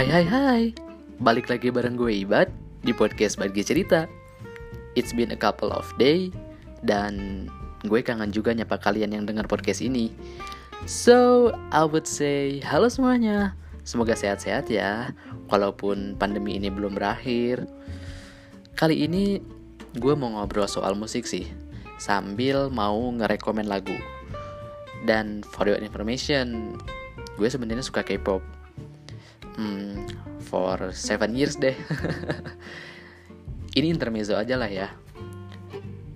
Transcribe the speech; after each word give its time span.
Hai 0.00 0.08
hai 0.08 0.24
hai. 0.24 0.62
Balik 1.20 1.52
lagi 1.52 1.68
bareng 1.68 1.92
gue 1.92 2.24
Ibad 2.24 2.48
Di 2.80 2.88
podcast 2.96 3.36
Bagi 3.36 3.60
Cerita. 3.60 4.08
It's 4.96 5.12
been 5.12 5.28
a 5.28 5.36
couple 5.36 5.68
of 5.68 5.84
day 6.00 6.32
Dan 6.80 7.44
gue 7.84 8.00
kangen 8.00 8.32
juga 8.32 8.56
nyapa 8.56 8.80
kalian 8.80 9.12
yang 9.12 9.28
dengar 9.28 9.44
podcast 9.44 9.84
ini. 9.84 10.08
So, 10.88 11.52
I 11.68 11.84
would 11.84 12.08
say 12.08 12.64
halo 12.64 12.88
semuanya. 12.88 13.52
Semoga 13.84 14.16
sehat-sehat 14.16 14.72
ya 14.72 15.12
Walaupun 15.52 16.16
pandemi 16.16 16.56
ini 16.56 16.72
belum 16.72 16.96
berakhir. 16.96 17.68
Kali 18.80 19.04
ini 19.04 19.36
gue 20.00 20.14
mau 20.16 20.32
ngobrol 20.32 20.64
soal 20.64 20.96
musik 20.96 21.28
sih 21.28 21.44
Sambil 22.00 22.72
mau 22.72 22.96
ngerekomen 22.96 23.68
lagu. 23.68 24.00
Dan 25.04 25.44
for 25.44 25.68
your 25.68 25.76
information 25.76 26.80
Gue 27.36 27.52
sebenarnya 27.52 27.84
suka 27.84 28.00
K-pop 28.00 28.59
hmm, 29.60 30.08
for 30.40 30.88
seven 30.96 31.36
years 31.36 31.60
deh. 31.60 31.76
Ini 33.76 33.92
intermezzo 33.92 34.40
aja 34.40 34.56
lah 34.56 34.72
ya. 34.72 34.88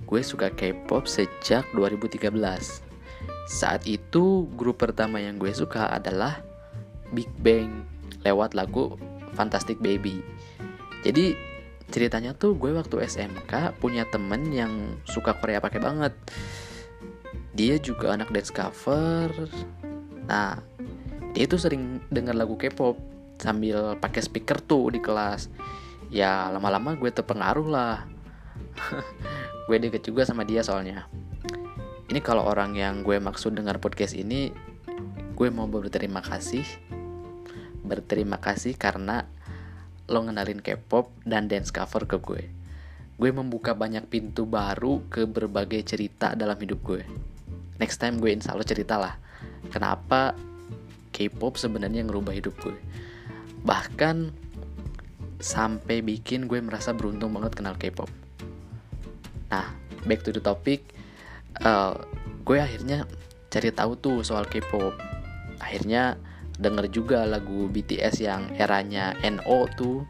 Gue 0.09 0.25
suka 0.25 0.49
K-pop 0.49 1.05
sejak 1.05 1.69
2013 1.77 2.33
saat 3.45 3.85
itu 3.85 4.49
grup 4.57 4.81
pertama 4.81 5.21
yang 5.21 5.37
gue 5.37 5.53
suka 5.53 5.93
adalah 5.93 6.41
Big 7.13 7.29
Bang 7.45 7.85
lewat 8.25 8.57
lagu 8.57 8.97
Fantastic 9.37 9.77
Baby. 9.85 10.25
Jadi 11.05 11.37
ceritanya 11.93 12.33
tuh 12.33 12.57
gue 12.57 12.73
waktu 12.73 13.05
SMK 13.05 13.77
punya 13.85 14.09
temen 14.09 14.49
yang 14.49 14.97
suka 15.05 15.37
Korea 15.37 15.61
pakai 15.61 15.85
banget. 15.85 16.17
Dia 17.53 17.77
juga 17.77 18.17
anak 18.17 18.33
dance 18.33 18.49
cover. 18.49 19.29
Nah 20.25 20.57
dia 21.37 21.45
tuh 21.45 21.61
sering 21.61 22.01
denger 22.09 22.33
lagu 22.33 22.57
K-pop 22.57 23.14
sambil 23.39 23.99
pakai 23.99 24.23
speaker 24.23 24.61
tuh 24.63 24.95
di 24.95 25.01
kelas. 25.03 25.51
Ya 26.13 26.49
lama-lama 26.53 26.95
gue 26.95 27.11
terpengaruh 27.11 27.69
lah. 27.69 28.07
Gue 29.67 29.81
deket 29.81 30.05
juga 30.05 30.29
sama 30.29 30.45
dia 30.45 30.61
soalnya. 30.61 31.09
Ini 32.05 32.21
kalau 32.21 32.45
orang 32.45 32.77
yang 32.77 33.01
gue 33.01 33.17
maksud 33.17 33.57
dengar 33.57 33.81
podcast 33.81 34.13
ini 34.13 34.53
gue 35.33 35.49
mau 35.49 35.65
berterima 35.65 36.21
kasih. 36.21 36.63
Berterima 37.81 38.37
kasih 38.37 38.77
karena 38.77 39.25
lo 40.05 40.21
ngenalin 40.21 40.61
K-pop 40.61 41.09
dan 41.25 41.49
dance 41.49 41.73
cover 41.73 42.05
ke 42.05 42.21
gue. 42.21 42.45
Gue 43.17 43.31
membuka 43.33 43.73
banyak 43.73 44.05
pintu 44.13 44.45
baru 44.45 45.01
ke 45.09 45.25
berbagai 45.25 45.81
cerita 45.97 46.37
dalam 46.37 46.61
hidup 46.61 46.85
gue. 46.85 47.03
Next 47.81 47.97
time 47.97 48.21
gue 48.21 48.37
insya 48.37 48.53
Allah 48.53 48.69
cerita 48.69 49.01
lah 49.01 49.17
kenapa 49.73 50.37
K-pop 51.09 51.57
sebenarnya 51.57 52.05
ngerubah 52.05 52.37
hidup 52.37 52.53
gue 52.61 52.77
bahkan 53.65 54.31
sampai 55.41 56.05
bikin 56.05 56.47
gue 56.47 56.61
merasa 56.61 56.93
beruntung 56.93 57.33
banget 57.33 57.57
kenal 57.57 57.75
K-pop. 57.81 58.13
Nah 59.49 59.73
back 60.05 60.21
to 60.21 60.31
the 60.31 60.41
topic 60.41 60.85
uh, 61.65 61.97
gue 62.45 62.61
akhirnya 62.61 63.09
cari 63.49 63.73
tahu 63.73 63.97
tuh 63.97 64.17
soal 64.21 64.45
K-pop. 64.45 64.95
Akhirnya 65.59 66.21
denger 66.61 66.87
juga 66.93 67.25
lagu 67.27 67.67
BTS 67.73 68.23
yang 68.23 68.53
eranya 68.55 69.17
NO 69.25 69.67
tuh 69.75 70.05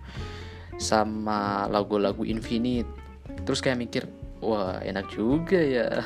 sama 0.77 1.71
lagu-lagu 1.71 2.27
Infinite. 2.27 2.91
Terus 3.47 3.63
kayak 3.63 3.79
mikir 3.79 4.03
wah 4.43 4.83
enak 4.83 5.07
juga 5.15 5.63
ya. 5.63 6.03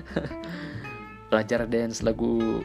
Belajar 1.30 1.68
dance 1.68 2.02
lagu 2.02 2.64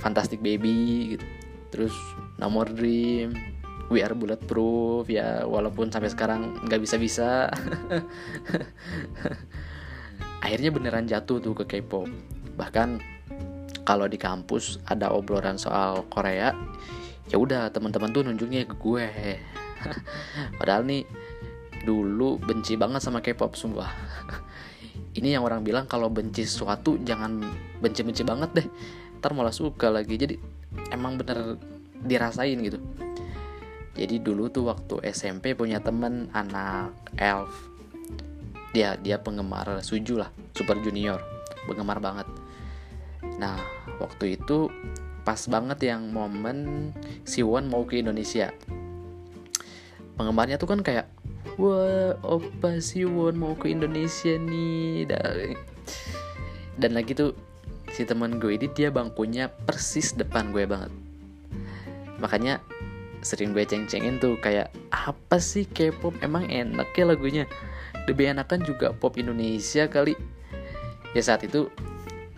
Fantastic 0.00 0.40
Baby 0.40 1.18
gitu 1.18 1.41
terus 1.72 1.96
No 2.36 2.52
More 2.52 2.68
Dream. 2.70 3.32
We 3.92 4.00
Are 4.00 4.16
Bulletproof 4.16 5.12
ya 5.12 5.44
walaupun 5.44 5.92
sampai 5.92 6.08
sekarang 6.08 6.64
nggak 6.64 6.80
bisa-bisa. 6.80 7.52
Akhirnya 10.44 10.72
beneran 10.72 11.04
jatuh 11.04 11.40
tuh 11.44 11.52
ke 11.52 11.64
K-pop. 11.68 12.08
Bahkan 12.56 12.88
kalau 13.84 14.08
di 14.08 14.16
kampus 14.16 14.80
ada 14.88 15.12
obrolan 15.12 15.60
soal 15.60 16.06
Korea 16.08 16.56
ya 17.30 17.36
udah 17.38 17.70
teman-teman 17.70 18.10
tuh 18.10 18.22
nunjuknya 18.24 18.64
ke 18.64 18.76
gue. 18.80 19.06
Padahal 20.58 20.88
nih 20.88 21.04
dulu 21.84 22.38
benci 22.38 22.78
banget 22.78 23.02
sama 23.02 23.20
K-pop 23.20 23.54
sumpah. 23.54 23.90
Ini 25.18 25.36
yang 25.36 25.44
orang 25.44 25.60
bilang 25.60 25.84
kalau 25.84 26.08
benci 26.08 26.48
sesuatu 26.48 26.96
jangan 27.04 27.44
benci-benci 27.84 28.24
banget 28.24 28.50
deh. 28.56 28.66
Ntar 29.20 29.36
malah 29.36 29.52
suka 29.52 29.92
lagi. 29.92 30.16
Jadi 30.16 30.61
emang 30.90 31.16
bener 31.20 31.56
dirasain 32.02 32.58
gitu. 32.60 32.78
Jadi 33.92 34.24
dulu 34.24 34.48
tuh 34.48 34.72
waktu 34.72 35.04
SMP 35.12 35.52
punya 35.52 35.78
temen 35.78 36.32
anak 36.32 36.96
elf. 37.20 37.52
Dia 38.72 38.96
dia 38.96 39.20
penggemar 39.20 39.84
suju 39.84 40.16
lah 40.16 40.32
super 40.56 40.80
junior. 40.80 41.20
Penggemar 41.68 42.00
banget. 42.00 42.24
Nah 43.36 43.60
waktu 44.00 44.40
itu 44.40 44.72
pas 45.22 45.38
banget 45.46 45.92
yang 45.92 46.10
momen 46.10 46.90
Siwon 47.22 47.68
mau 47.68 47.84
ke 47.84 48.00
Indonesia. 48.00 48.50
Penggemarnya 50.16 50.56
tuh 50.56 50.72
kan 50.72 50.80
kayak 50.80 51.06
wah 51.60 52.16
opa 52.24 52.80
Siwon 52.80 53.36
mau 53.36 53.52
ke 53.54 53.70
Indonesia 53.70 54.34
nih? 54.40 55.04
Dan 56.80 56.96
lagi 56.96 57.12
tuh 57.12 57.36
si 57.92 58.08
teman 58.08 58.40
gue 58.40 58.56
ini 58.56 58.72
dia 58.72 58.88
bangkunya 58.88 59.52
persis 59.52 60.16
depan 60.16 60.48
gue 60.50 60.64
banget. 60.64 60.88
Makanya 62.18 62.64
sering 63.22 63.54
gue 63.54 63.62
ceng-cengin 63.62 64.18
tuh 64.18 64.40
kayak 64.40 64.72
apa 64.90 65.36
sih 65.38 65.68
K-pop? 65.68 66.16
Emang 66.24 66.48
enak 66.48 66.90
ya 66.96 67.04
lagunya? 67.04 67.44
Lebih 68.08 68.34
enakan 68.34 68.64
juga 68.66 68.90
pop 68.90 69.14
Indonesia 69.20 69.86
kali. 69.86 70.16
Ya 71.12 71.22
saat 71.22 71.44
itu 71.44 71.68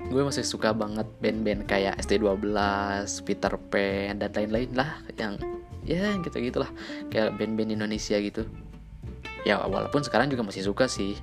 gue 0.04 0.22
masih 0.22 0.44
suka 0.44 0.76
banget 0.76 1.08
band-band 1.22 1.64
kayak 1.64 1.96
ST12, 2.04 2.52
Peter 3.24 3.52
Pan 3.56 4.20
dan 4.20 4.30
lain-lain 4.34 4.70
lah 4.76 5.00
yang 5.16 5.40
ya 5.84 6.16
gitu 6.20 6.36
gitulah 6.40 6.68
kayak 7.08 7.38
band-band 7.40 7.72
Indonesia 7.72 8.18
gitu. 8.20 8.44
Ya 9.46 9.60
walaupun 9.60 10.04
sekarang 10.04 10.28
juga 10.28 10.42
masih 10.44 10.66
suka 10.66 10.90
sih. 10.90 11.16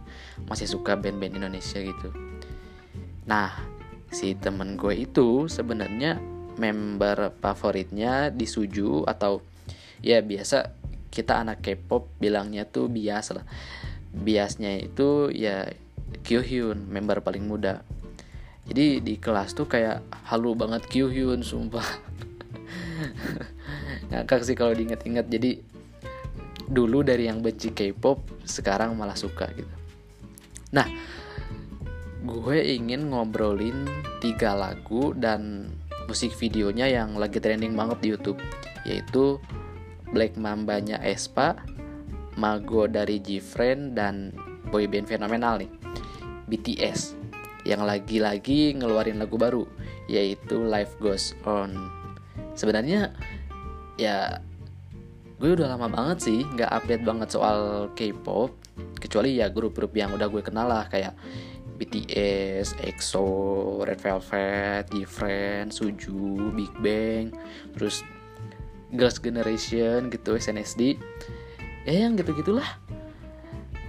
Masih 0.49 0.65
suka 0.65 0.97
band-band 0.97 1.37
Indonesia 1.37 1.77
gitu. 1.83 2.09
Nah 3.29 3.80
si 4.11 4.35
temen 4.35 4.75
gue 4.75 5.07
itu 5.07 5.47
sebenarnya 5.47 6.19
member 6.59 7.31
favoritnya 7.39 8.29
di 8.29 8.43
Suju 8.43 9.07
atau 9.07 9.39
ya 10.03 10.19
biasa 10.19 10.75
kita 11.11 11.43
anak 11.43 11.63
K-pop 11.63 12.07
bilangnya 12.19 12.67
tuh 12.67 12.91
bias 12.91 13.35
lah. 13.35 13.47
Biasnya 14.11 14.83
itu 14.83 15.31
ya 15.31 15.71
Kyuhyun 16.23 16.91
member 16.91 17.23
paling 17.23 17.47
muda. 17.47 17.83
Jadi 18.67 19.03
di 19.03 19.15
kelas 19.17 19.55
tuh 19.55 19.67
kayak 19.67 20.03
halu 20.27 20.55
banget 20.55 20.83
Kyuhyun 20.87 21.43
sumpah. 21.43 21.83
Ngakak 24.11 24.43
sih 24.43 24.55
kalau 24.55 24.75
diinget-inget 24.75 25.27
jadi 25.27 25.59
dulu 26.71 27.03
dari 27.03 27.27
yang 27.27 27.43
benci 27.43 27.75
K-pop 27.75 28.47
sekarang 28.47 28.95
malah 28.95 29.15
suka 29.15 29.51
gitu. 29.51 29.75
Nah 30.71 30.87
gue 32.21 32.57
ingin 32.77 33.09
ngobrolin 33.09 33.89
tiga 34.21 34.53
lagu 34.53 35.13
dan 35.17 35.73
musik 36.05 36.29
videonya 36.37 36.85
yang 36.85 37.17
lagi 37.17 37.41
trending 37.41 37.73
banget 37.73 37.97
di 38.05 38.07
YouTube 38.13 38.37
yaitu 38.85 39.41
Black 40.11 40.37
Mambanya 40.37 41.01
Espa, 41.01 41.57
Mago 42.37 42.85
dari 42.85 43.17
Gfriend 43.17 43.97
dan 43.97 44.35
boyband 44.69 45.09
fenomenal 45.09 45.65
nih 45.65 45.71
BTS 46.45 47.17
yang 47.65 47.85
lagi-lagi 47.85 48.75
ngeluarin 48.77 49.17
lagu 49.17 49.37
baru 49.37 49.65
yaitu 50.05 50.61
Life 50.61 50.97
Goes 51.01 51.33
On. 51.47 51.73
Sebenarnya 52.53 53.15
ya 53.97 54.41
gue 55.41 55.57
udah 55.57 55.73
lama 55.73 55.89
banget 55.89 56.29
sih 56.29 56.45
nggak 56.53 56.69
update 56.69 57.01
banget 57.05 57.29
soal 57.33 57.89
K-pop 57.97 58.53
kecuali 59.01 59.41
ya 59.41 59.49
grup-grup 59.49 59.93
yang 59.97 60.13
udah 60.13 60.29
gue 60.29 60.41
kenal 60.45 60.69
lah 60.69 60.85
kayak 60.85 61.17
BTS, 61.81 62.77
EXO, 62.85 63.25
Red 63.81 63.97
Velvet, 63.97 64.85
Different, 64.93 65.73
Suju, 65.73 66.53
Big 66.53 66.69
Bang, 66.77 67.33
terus 67.73 68.05
Girls 68.93 69.17
Generation 69.17 70.13
gitu, 70.13 70.37
SNSD. 70.37 71.01
Ya 71.89 72.05
yang 72.05 72.13
gitu-gitulah. 72.13 72.77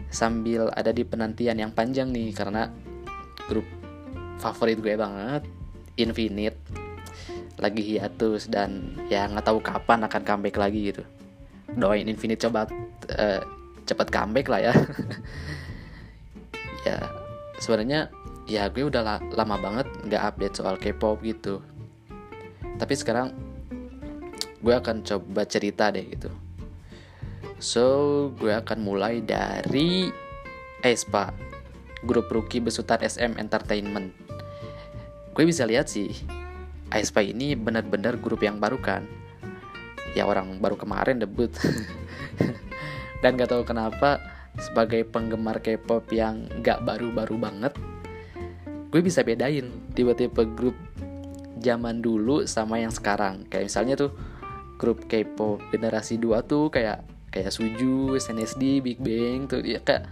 Sambil 0.09 0.73
ada 0.73 0.89
di 0.89 1.05
penantian 1.05 1.61
yang 1.61 1.77
panjang 1.77 2.09
nih 2.09 2.33
karena 2.33 2.73
grup 3.45 3.69
favorit 4.41 4.81
gue 4.81 4.97
banget, 4.97 5.45
Infinite 6.01 6.57
lagi 7.61 7.85
hiatus 7.85 8.49
dan 8.49 8.97
ya 9.07 9.29
nggak 9.29 9.45
tahu 9.45 9.61
kapan 9.61 10.09
akan 10.09 10.23
comeback 10.25 10.57
lagi 10.57 10.97
gitu. 10.97 11.05
Doain 11.77 12.09
Infinite 12.09 12.41
coba 12.49 12.65
uh, 13.21 13.41
cepat 13.85 14.09
comeback 14.09 14.49
lah 14.49 14.61
ya. 14.65 14.73
ya 16.89 17.22
sebenarnya 17.63 18.11
ya 18.51 18.67
gue 18.67 18.83
udah 18.83 19.07
la 19.07 19.17
lama 19.39 19.55
banget 19.55 19.87
nggak 20.11 20.23
update 20.35 20.55
soal 20.59 20.75
K-pop 20.75 21.23
gitu. 21.23 21.63
Tapi 22.75 22.95
sekarang 22.99 23.31
gue 24.59 24.75
akan 24.75 25.07
coba 25.07 25.47
cerita 25.47 25.95
deh 25.95 26.03
gitu. 26.11 26.31
So 27.63 27.85
gue 28.35 28.51
akan 28.51 28.83
mulai 28.83 29.23
dari 29.23 30.11
Espa 30.83 31.31
grup 32.03 32.27
rookie 32.35 32.59
besutan 32.59 32.99
SM 32.99 33.39
Entertainment. 33.39 34.11
Gue 35.31 35.47
bisa 35.47 35.63
lihat 35.63 35.87
sih 35.87 36.11
Aespa 36.91 37.23
ini 37.23 37.55
benar-benar 37.55 38.19
grup 38.19 38.43
yang 38.43 38.59
baru 38.59 38.83
kan? 38.83 39.07
Ya 40.19 40.27
orang 40.27 40.59
baru 40.59 40.75
kemarin 40.75 41.23
debut. 41.23 41.55
Dan 43.23 43.39
gak 43.39 43.55
tahu 43.55 43.63
kenapa 43.63 44.19
sebagai 44.63 45.03
penggemar 45.03 45.59
K-pop 45.59 46.07
yang 46.15 46.47
gak 46.63 46.87
baru-baru 46.87 47.37
banget 47.37 47.75
gue 48.93 49.01
bisa 49.01 49.25
bedain 49.25 49.73
tiba-tiba 49.97 50.45
grup 50.45 50.77
zaman 51.63 52.05
dulu 52.05 52.45
sama 52.45 52.83
yang 52.83 52.93
sekarang. 52.93 53.49
Kayak 53.49 53.73
misalnya 53.73 53.95
tuh 53.97 54.13
grup 54.77 55.09
K-pop 55.09 55.65
generasi 55.73 56.21
2 56.21 56.45
tuh 56.45 56.69
kayak 56.69 57.07
kayak 57.33 57.49
Suju, 57.49 58.21
SNSD, 58.21 58.85
Big 58.85 59.01
Bang 59.01 59.49
tuh 59.49 59.65
ya 59.65 59.81
kayak 59.81 60.05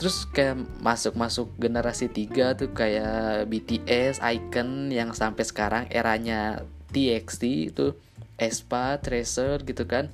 terus 0.00 0.24
kayak 0.32 0.64
masuk-masuk 0.80 1.52
generasi 1.60 2.08
3 2.08 2.56
tuh 2.56 2.70
kayak 2.72 3.44
BTS, 3.52 4.24
Icon 4.24 4.88
yang 4.88 5.12
sampai 5.12 5.44
sekarang 5.44 5.84
eranya 5.92 6.64
TXT 6.96 7.42
itu 7.76 7.92
Espa, 8.40 8.96
Tracer 8.96 9.60
gitu 9.68 9.84
kan. 9.84 10.08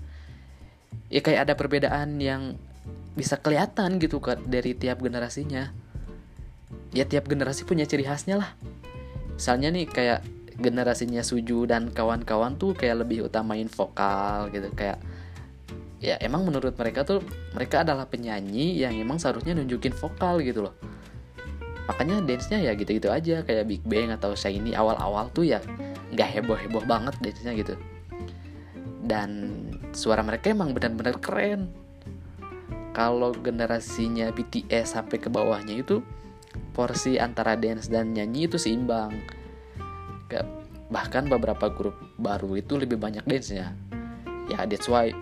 Ya 1.09 1.23
kayak 1.23 1.49
ada 1.49 1.55
perbedaan 1.55 2.19
yang 2.19 2.59
bisa 3.19 3.35
kelihatan 3.35 3.99
gitu 3.99 4.23
kan 4.23 4.39
dari 4.47 4.79
tiap 4.79 5.03
generasinya. 5.03 5.75
Ya 6.95 7.03
tiap 7.03 7.27
generasi 7.27 7.67
punya 7.67 7.83
ciri 7.83 8.07
khasnya 8.07 8.39
lah. 8.39 8.51
Misalnya 9.35 9.75
nih 9.75 9.91
kayak 9.91 10.21
generasinya 10.59 11.27
Suju 11.27 11.67
dan 11.67 11.91
kawan-kawan 11.91 12.55
tuh 12.55 12.79
kayak 12.79 13.03
lebih 13.03 13.27
utamain 13.27 13.67
vokal 13.67 14.55
gitu. 14.55 14.71
Kayak 14.79 15.03
ya 15.99 16.15
emang 16.23 16.47
menurut 16.47 16.79
mereka 16.79 17.03
tuh 17.03 17.27
mereka 17.59 17.83
adalah 17.83 18.07
penyanyi 18.07 18.79
yang 18.79 18.95
emang 18.95 19.19
seharusnya 19.19 19.59
nunjukin 19.59 19.99
vokal 19.99 20.39
gitu 20.47 20.71
loh. 20.71 20.75
Makanya 21.91 22.23
dance-nya 22.23 22.63
ya 22.63 22.73
gitu-gitu 22.79 23.11
aja 23.11 23.43
kayak 23.43 23.65
Big 23.67 23.83
Bang 23.83 24.15
atau 24.15 24.39
Shiny. 24.39 24.79
Awal-awal 24.79 25.35
tuh 25.35 25.43
ya 25.43 25.59
nggak 26.15 26.29
heboh-heboh 26.39 26.87
banget 26.87 27.19
dance-nya 27.19 27.53
gitu. 27.59 27.75
Dan 29.03 29.59
suara 29.91 30.23
mereka 30.23 30.55
emang 30.55 30.71
benar-benar 30.77 31.17
keren 31.19 31.88
kalau 32.97 33.31
generasinya 33.37 34.33
BTS 34.33 34.99
sampai 34.99 35.21
ke 35.21 35.29
bawahnya 35.29 35.81
itu 35.81 36.03
porsi 36.73 37.19
antara 37.19 37.59
dance 37.59 37.91
dan 37.91 38.15
nyanyi 38.15 38.47
itu 38.47 38.57
seimbang. 38.59 39.13
Bahkan 40.89 41.29
beberapa 41.29 41.69
grup 41.69 41.95
baru 42.17 42.57
itu 42.57 42.81
lebih 42.81 42.97
banyak 42.97 43.29
dance-nya. 43.29 43.77
Ya 44.49 44.65
that's 44.65 44.89
why 44.89 45.13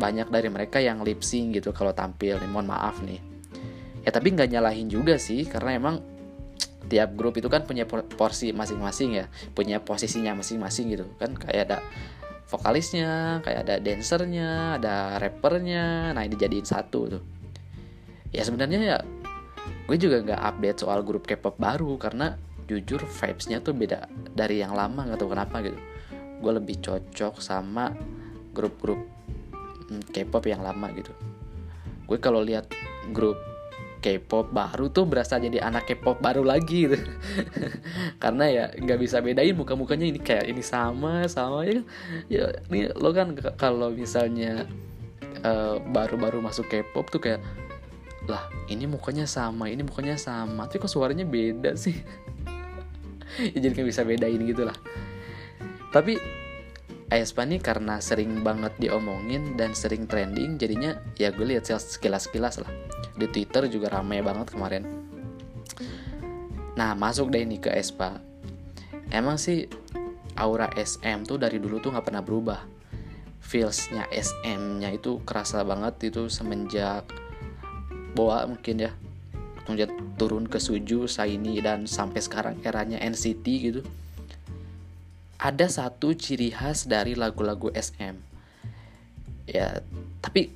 banyak 0.00 0.32
dari 0.32 0.48
mereka 0.48 0.80
yang 0.80 1.04
lip 1.04 1.20
sync 1.20 1.60
gitu 1.60 1.76
kalau 1.76 1.92
tampil 1.92 2.40
nih 2.40 2.48
mohon 2.48 2.64
maaf 2.64 3.04
nih. 3.04 3.20
Ya 4.02 4.10
tapi 4.10 4.32
nggak 4.32 4.48
nyalahin 4.56 4.88
juga 4.88 5.20
sih 5.20 5.44
karena 5.44 5.76
emang 5.76 6.00
tiap 6.88 7.12
grup 7.12 7.36
itu 7.36 7.46
kan 7.52 7.68
punya 7.68 7.84
porsi 7.88 8.50
masing-masing 8.56 9.20
ya 9.20 9.28
punya 9.52 9.84
posisinya 9.84 10.32
masing-masing 10.40 10.96
gitu. 10.96 11.06
Kan 11.20 11.36
kayak 11.36 11.68
ada 11.68 11.78
vokalisnya 12.52 13.40
kayak 13.40 13.64
ada 13.64 13.74
dancernya 13.80 14.76
ada 14.76 15.16
rappernya. 15.16 16.12
Nah 16.12 16.22
ini 16.28 16.36
jadiin 16.36 16.68
satu 16.68 17.00
tuh. 17.08 17.22
Ya 18.28 18.44
sebenarnya 18.44 18.78
ya 18.80 18.98
gue 19.88 19.96
juga 19.96 20.20
nggak 20.20 20.40
update 20.40 20.78
soal 20.84 21.00
grup 21.00 21.24
K-pop 21.24 21.56
baru 21.56 21.96
karena 21.96 22.36
jujur 22.68 23.02
vibesnya 23.04 23.60
tuh 23.64 23.72
beda 23.72 24.08
dari 24.32 24.60
yang 24.60 24.76
lama 24.76 25.08
nggak 25.08 25.18
tahu 25.18 25.32
kenapa 25.32 25.64
gitu. 25.64 25.78
Gue 26.44 26.52
lebih 26.52 26.76
cocok 26.84 27.40
sama 27.40 27.92
grup-grup 28.52 29.00
K-pop 30.12 30.44
yang 30.44 30.60
lama 30.60 30.92
gitu. 30.92 31.12
Gue 32.04 32.20
kalau 32.20 32.44
lihat 32.44 32.68
grup 33.16 33.51
K-pop 34.02 34.50
baru 34.50 34.90
tuh 34.90 35.06
berasa 35.06 35.38
jadi 35.38 35.62
anak 35.62 35.86
K-pop 35.86 36.18
baru 36.18 36.42
lagi 36.42 36.90
gitu. 36.90 36.98
Karena 38.22 38.50
ya 38.50 38.64
nggak 38.74 38.98
bisa 38.98 39.22
bedain 39.22 39.54
muka-mukanya 39.54 40.10
ini 40.10 40.18
kayak 40.18 40.50
ini 40.50 40.60
sama 40.60 41.24
sama 41.30 41.62
ya. 41.64 41.80
Ya 42.26 42.44
ini 42.66 42.90
lo 42.92 43.14
kan 43.14 43.38
kalau 43.54 43.94
misalnya 43.94 44.66
eh, 45.40 45.76
baru-baru 45.78 46.42
uh, 46.42 46.44
masuk 46.50 46.66
K-pop 46.66 47.08
tuh 47.14 47.22
kayak 47.22 47.40
lah 48.26 48.46
ini 48.66 48.90
mukanya 48.90 49.30
sama 49.30 49.70
ini 49.70 49.86
mukanya 49.86 50.18
sama. 50.18 50.66
Tapi 50.66 50.82
kok 50.82 50.90
suaranya 50.90 51.24
beda 51.24 51.78
sih? 51.78 51.94
Ya 53.32 53.64
jadi 53.64 53.72
nggak 53.72 53.88
bisa 53.88 54.04
bedain 54.04 54.44
gitu 54.44 54.68
lah. 54.68 54.76
Tapi 55.88 56.20
Aespa 57.12 57.44
nih 57.44 57.60
karena 57.60 58.00
sering 58.00 58.40
banget 58.40 58.72
diomongin 58.80 59.52
dan 59.60 59.76
sering 59.76 60.08
trending 60.08 60.56
jadinya 60.56 60.96
ya 61.20 61.28
gue 61.28 61.44
lihat 61.44 61.68
sekilas-sekilas 61.68 62.64
lah. 62.64 62.72
Di 63.12 63.28
Twitter 63.28 63.68
juga 63.68 63.92
ramai 63.92 64.24
banget 64.24 64.56
kemarin. 64.56 64.88
Nah 66.72 66.96
masuk 66.96 67.28
deh 67.28 67.44
ini 67.44 67.60
ke 67.60 67.68
Aespa 67.68 68.32
emang 69.12 69.36
sih 69.36 69.68
aura 70.40 70.72
SM 70.72 71.28
tuh 71.28 71.36
dari 71.36 71.60
dulu 71.60 71.78
tuh 71.84 71.92
nggak 71.92 72.06
pernah 72.08 72.24
berubah. 72.24 72.64
Feelsnya 73.44 74.08
SM-nya 74.08 74.96
itu 74.96 75.20
kerasa 75.28 75.60
banget 75.60 76.08
itu 76.08 76.32
semenjak 76.32 77.04
Boa 78.16 78.48
mungkin 78.48 78.88
ya. 78.88 78.92
Turun 80.16 80.44
ke 80.48 80.60
Suju, 80.60 81.08
Saini 81.08 81.60
dan 81.60 81.84
sampai 81.88 82.20
sekarang 82.20 82.60
eranya 82.64 83.00
NCT 83.00 83.46
gitu 83.60 83.80
ada 85.42 85.66
satu 85.66 86.14
ciri 86.14 86.54
khas 86.54 86.86
dari 86.86 87.18
lagu-lagu 87.18 87.66
SM 87.74 88.14
ya 89.50 89.82
tapi 90.22 90.54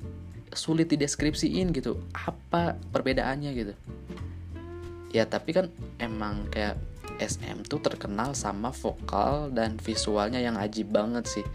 sulit 0.55 0.87
dideskripsiin 0.89 1.75
gitu. 1.75 1.99
Apa 2.15 2.79
perbedaannya 2.95 3.51
gitu? 3.53 3.73
Ya 5.11 5.27
tapi 5.27 5.51
kan 5.51 5.67
emang 5.99 6.47
kayak 6.49 6.79
SM 7.19 7.67
tuh 7.67 7.83
terkenal 7.83 8.31
sama 8.31 8.71
vokal 8.71 9.51
dan 9.51 9.75
visualnya 9.77 10.39
yang 10.39 10.55
ajib 10.55 10.89
banget 10.95 11.27
sih. 11.27 11.45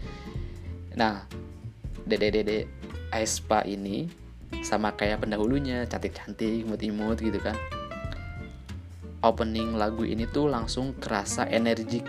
Nah 0.93 1.25
dede 2.05 2.29
dede 2.29 2.59
Aespa 3.09 3.65
ini 3.65 4.09
sama 4.61 4.93
kayak 4.93 5.25
pendahulunya 5.25 5.89
cantik-cantik 5.89 6.69
imut-imut 6.69 7.17
gitu 7.17 7.41
kan. 7.41 7.57
Opening 9.23 9.79
lagu 9.79 10.03
ini 10.03 10.27
tuh 10.29 10.51
langsung 10.51 10.93
kerasa 10.99 11.47
energik 11.47 12.03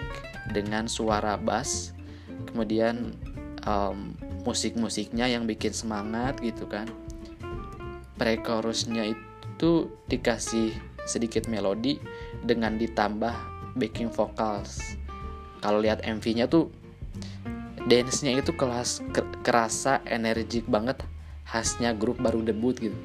dengan 0.52 0.90
suara 0.90 1.38
bass 1.40 1.94
kemudian 2.50 3.16
um, 3.66 4.12
musik-musiknya 4.44 5.26
yang 5.26 5.48
bikin 5.48 5.72
semangat 5.72 6.38
gitu 6.44 6.68
kan. 6.68 6.86
Pre-chorusnya 8.14 9.10
itu 9.10 9.90
dikasih 10.06 10.70
sedikit 11.04 11.50
melodi 11.50 11.98
dengan 12.44 12.78
ditambah 12.78 13.34
backing 13.74 14.12
vocals. 14.12 14.78
Kalau 15.58 15.80
lihat 15.80 16.04
MV-nya 16.04 16.46
tuh 16.46 16.70
dance-nya 17.88 18.38
itu 18.38 18.52
kelas 18.54 19.02
kerasa 19.42 20.00
energik 20.08 20.64
banget 20.68 21.00
khasnya 21.44 21.92
grup 21.96 22.20
baru 22.20 22.44
debut 22.44 22.76
gitu. 22.78 22.96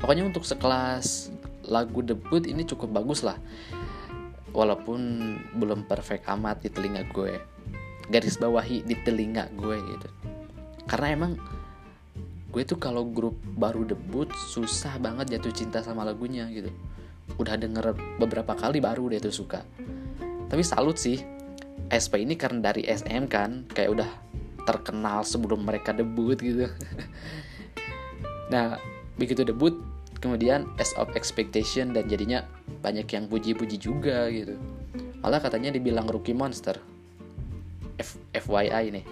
Pokoknya 0.00 0.24
untuk 0.24 0.48
sekelas 0.48 1.28
lagu 1.66 2.00
debut 2.00 2.46
ini 2.48 2.64
cukup 2.64 3.02
bagus 3.02 3.20
lah 3.20 3.36
walaupun 4.50 5.00
belum 5.56 5.86
perfect 5.86 6.26
amat 6.26 6.66
di 6.66 6.68
telinga 6.70 7.06
gue 7.10 7.38
garis 8.10 8.36
bawahi 8.36 8.82
di 8.82 8.98
telinga 9.06 9.46
gue 9.54 9.78
gitu. 9.78 10.08
Karena 10.90 11.14
emang 11.14 11.32
gue 12.50 12.62
tuh 12.66 12.76
kalau 12.82 13.06
grup 13.06 13.38
baru 13.54 13.86
debut 13.86 14.26
susah 14.50 14.98
banget 14.98 15.38
jatuh 15.38 15.54
cinta 15.54 15.78
sama 15.80 16.02
lagunya 16.02 16.50
gitu. 16.50 16.74
Udah 17.38 17.54
denger 17.54 17.94
beberapa 18.18 18.58
kali 18.58 18.82
baru 18.82 19.14
dia 19.14 19.22
tuh 19.22 19.30
suka. 19.30 19.62
Tapi 20.50 20.62
salut 20.66 20.98
sih 20.98 21.22
SP 21.86 22.26
ini 22.26 22.34
karena 22.34 22.74
dari 22.74 22.82
SM 22.82 23.30
kan 23.30 23.70
kayak 23.70 23.90
udah 23.94 24.10
terkenal 24.66 25.22
sebelum 25.22 25.62
mereka 25.62 25.94
debut 25.94 26.36
gitu. 26.36 26.66
Nah 28.50 28.82
begitu 29.14 29.46
debut 29.46 29.78
kemudian 30.18 30.66
as 30.82 30.90
of 30.98 31.06
expectation 31.14 31.94
dan 31.94 32.10
jadinya 32.10 32.42
banyak 32.80 33.06
yang 33.12 33.24
puji-puji 33.28 33.76
juga 33.76 34.26
gitu. 34.32 34.56
Malah 35.20 35.40
katanya 35.40 35.76
dibilang 35.76 36.08
rookie 36.08 36.34
monster. 36.34 36.80
F 38.00 38.16
FYI 38.32 38.88
nih. 38.96 39.04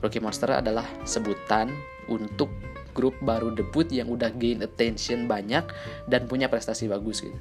Rookie 0.00 0.24
monster 0.24 0.48
adalah 0.56 0.88
sebutan 1.04 1.68
untuk 2.08 2.48
grup 2.96 3.12
baru 3.20 3.52
debut 3.52 3.86
yang 3.92 4.08
udah 4.08 4.32
gain 4.32 4.64
attention 4.64 5.28
banyak 5.28 5.62
dan 6.08 6.24
punya 6.24 6.48
prestasi 6.48 6.88
bagus 6.88 7.20
gitu. 7.20 7.36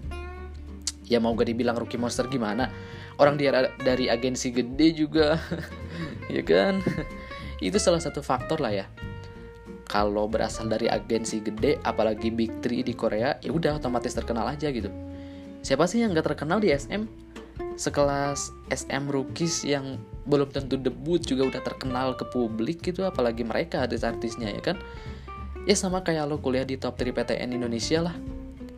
Ya 1.09 1.17
mau 1.17 1.33
gak 1.33 1.49
dibilang 1.49 1.79
rookie 1.79 1.97
monster 1.97 2.27
gimana? 2.29 2.69
Orang 3.17 3.39
dia 3.39 3.71
dari 3.81 4.11
agensi 4.11 4.51
gede 4.53 4.93
juga 4.93 5.39
ya 6.35 6.43
kan? 6.43 6.83
Itu 7.63 7.79
salah 7.79 8.03
satu 8.03 8.19
faktor 8.19 8.59
lah 8.59 8.75
ya. 8.75 8.85
Kalau 9.89 10.29
berasal 10.29 10.69
dari 10.69 10.85
agensi 10.85 11.41
gede 11.41 11.81
apalagi 11.81 12.29
big 12.29 12.61
three 12.61 12.85
di 12.85 12.93
Korea 12.93 13.41
ya 13.41 13.49
udah 13.49 13.81
otomatis 13.81 14.13
terkenal 14.13 14.45
aja 14.45 14.69
gitu 14.69 14.91
siapa 15.59 15.85
sih 15.85 16.03
yang 16.03 16.15
nggak 16.15 16.35
terkenal 16.35 16.63
di 16.63 16.71
SM 16.71 17.29
sekelas 17.79 18.51
SM 18.67 19.07
Rookies 19.07 19.63
yang 19.63 19.99
belum 20.27 20.51
tentu 20.51 20.75
debut 20.75 21.23
juga 21.23 21.47
udah 21.47 21.61
terkenal 21.63 22.13
ke 22.19 22.27
publik 22.27 22.83
gitu 22.83 23.07
apalagi 23.07 23.47
mereka 23.47 23.87
artis-artisnya 23.87 24.51
ya 24.51 24.61
kan? 24.61 24.77
Ya 25.63 25.75
sama 25.79 26.03
kayak 26.03 26.27
lo 26.27 26.43
kuliah 26.43 26.67
di 26.67 26.75
top 26.75 26.99
3 26.99 27.15
PTN 27.15 27.55
Indonesia 27.55 28.03
lah. 28.03 28.15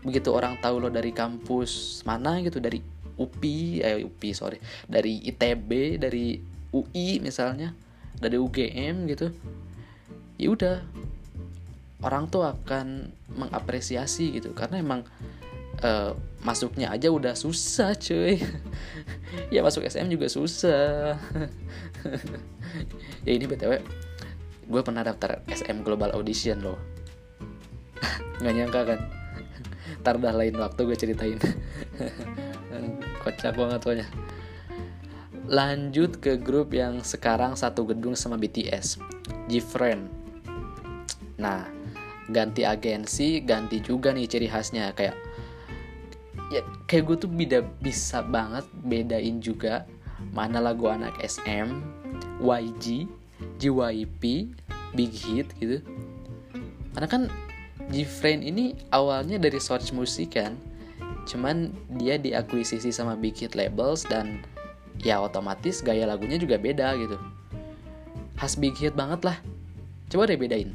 Begitu 0.05 0.29
orang 0.29 0.61
tahu 0.61 0.81
lo 0.81 0.89
dari 0.93 1.13
kampus 1.13 2.01
mana 2.05 2.41
gitu 2.45 2.61
dari 2.61 2.81
UPI 3.17 3.85
eh 3.85 4.01
UPI 4.01 4.29
sorry 4.33 4.57
dari 4.89 5.21
ITB 5.29 6.01
dari 6.01 6.41
UI 6.73 7.21
misalnya 7.21 7.73
dari 8.17 8.37
UGM 8.37 9.09
gitu 9.09 9.33
ya 10.37 10.49
udah. 10.53 10.77
Orang 12.01 12.33
tuh 12.33 12.41
akan 12.41 13.13
mengapresiasi 13.37 14.33
gitu 14.33 14.57
karena 14.57 14.81
emang 14.81 15.05
uh, 15.83 16.15
masuknya 16.41 16.89
aja 16.93 17.11
udah 17.11 17.37
susah 17.37 17.93
cuy. 17.97 18.41
Ya 19.47 19.63
masuk 19.63 19.87
SM 19.87 20.11
juga 20.11 20.27
susah. 20.27 21.15
Ya 23.27 23.31
ini 23.35 23.47
btw 23.47 23.79
gue 24.71 24.81
pernah 24.87 25.03
daftar 25.03 25.43
SM 25.51 25.83
Global 25.83 26.15
Audition 26.15 26.63
loh. 26.63 26.79
Nggak 28.39 28.53
nyangka 28.55 28.81
kan? 28.87 28.99
Ntar 30.01 30.15
dah 30.17 30.33
lain 30.33 30.55
waktu 30.55 30.81
gue 30.87 30.97
ceritain. 30.97 31.37
Kocak 33.21 33.59
banget 33.59 33.79
pokoknya. 33.83 34.07
Lanjut 35.51 36.23
ke 36.23 36.39
grup 36.39 36.71
yang 36.71 37.03
sekarang 37.03 37.59
satu 37.59 37.83
gedung 37.83 38.15
sama 38.15 38.39
BTS 38.39 39.03
Gfriend. 39.51 40.07
Nah 41.35 41.67
ganti 42.31 42.63
agensi 42.63 43.43
ganti 43.43 43.83
juga 43.83 44.15
nih 44.15 44.31
ciri 44.31 44.47
khasnya. 44.47 44.95
Kayak 44.95 45.19
ya 46.51 46.61
kayak 46.85 47.03
gue 47.07 47.17
tuh 47.23 47.31
beda 47.31 47.63
bisa 47.79 48.19
banget 48.19 48.67
bedain 48.83 49.39
juga 49.39 49.87
mana 50.35 50.59
lagu 50.61 50.85
anak 50.91 51.17
SM, 51.23 51.81
YG, 52.43 53.07
JYP, 53.57 54.51
Big 54.93 55.13
Hit 55.15 55.49
gitu. 55.57 55.81
Karena 56.93 57.07
kan 57.07 57.23
Gfriend 57.89 58.45
ini 58.45 58.77
awalnya 58.93 59.41
dari 59.41 59.57
Source 59.57 59.89
Music 59.91 60.37
kan, 60.37 60.53
cuman 61.25 61.73
dia 61.97 62.21
diakuisisi 62.21 62.93
sama 62.93 63.17
Big 63.17 63.33
Hit 63.39 63.57
Labels 63.57 64.05
dan 64.05 64.45
ya 65.01 65.17
otomatis 65.23 65.81
gaya 65.81 66.05
lagunya 66.05 66.37
juga 66.37 66.61
beda 66.61 66.93
gitu. 66.99 67.17
Khas 68.37 68.53
Big 68.59 68.77
Hit 68.77 68.93
banget 68.93 69.25
lah. 69.25 69.37
Coba 70.11 70.27
deh 70.29 70.37
bedain 70.37 70.69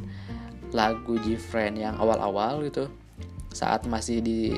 lagu 0.74 1.14
Gfriend 1.22 1.78
yang 1.78 1.94
awal-awal 2.00 2.66
gitu 2.66 2.90
saat 3.54 3.86
masih 3.86 4.20
di 4.20 4.52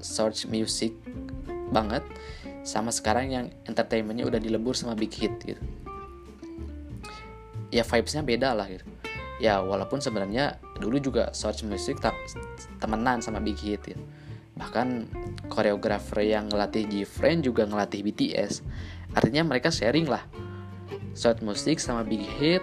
search 0.00 0.48
music 0.48 0.96
banget 1.70 2.02
sama 2.66 2.92
sekarang 2.92 3.32
yang 3.32 3.46
entertainmentnya 3.64 4.28
udah 4.28 4.40
dilebur 4.42 4.76
sama 4.76 4.92
big 4.92 5.12
hit 5.14 5.32
gitu. 5.46 5.62
Ya 7.70 7.86
vibesnya 7.86 8.20
beda 8.26 8.52
lah 8.52 8.66
gitu. 8.68 8.84
Ya 9.40 9.64
walaupun 9.64 10.02
sebenarnya 10.02 10.60
dulu 10.82 11.00
juga 11.00 11.32
search 11.32 11.64
music 11.64 12.02
tak 12.02 12.12
temenan 12.82 13.24
sama 13.24 13.40
big 13.40 13.56
hit 13.56 13.80
gitu. 13.84 14.02
bahkan 14.60 15.08
koreografer 15.48 16.20
yang 16.20 16.52
ngelatih 16.52 16.84
Gfriend 16.84 17.48
juga 17.48 17.64
ngelatih 17.64 18.04
BTS 18.04 18.60
artinya 19.16 19.48
mereka 19.48 19.72
sharing 19.72 20.04
lah. 20.04 20.20
Search 21.16 21.40
music 21.40 21.80
sama 21.80 22.04
big 22.04 22.20
hit 22.36 22.60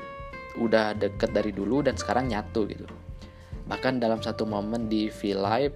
udah 0.61 0.93
deket 0.93 1.33
dari 1.33 1.49
dulu 1.49 1.81
dan 1.81 1.97
sekarang 1.97 2.29
nyatu 2.29 2.69
gitu 2.69 2.85
bahkan 3.67 3.99
dalam 3.99 4.23
satu 4.23 4.47
momen 4.47 4.87
di 4.87 5.11
V 5.11 5.35
Live 5.35 5.75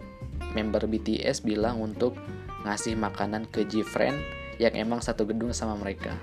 member 0.55 0.83
BTS 0.88 1.43
bilang 1.43 1.79
untuk 1.79 2.15
ngasih 2.67 2.98
makanan 2.98 3.48
ke 3.50 3.63
G-Friend 3.67 4.17
yang 4.62 4.74
emang 4.77 5.01
satu 5.01 5.25
gedung 5.25 5.51
sama 5.55 5.74
mereka. 5.79 6.13